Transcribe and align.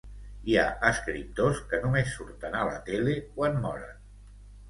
Hi 0.51 0.55
ha 0.59 0.61
escriptors 0.91 1.59
que 1.73 1.81
només 1.83 2.09
surten 2.15 2.57
a 2.61 2.63
la 2.69 2.79
tele 2.87 3.15
quan 3.35 3.59
moren. 3.67 4.03